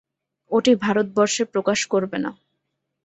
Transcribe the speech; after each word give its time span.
ওটি 0.51 0.71
ভারতবর্ষে 0.83 1.43
প্রকাশ 1.53 1.79
করবে 1.85 2.17
না। 2.17 2.31